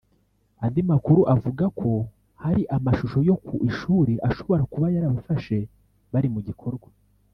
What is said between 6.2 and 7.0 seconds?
mu gikorwa